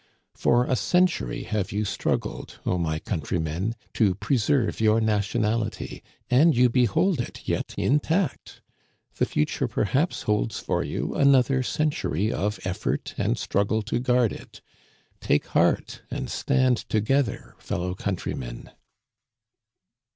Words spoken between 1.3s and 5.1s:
have you struggled, my countrymen, to preserve your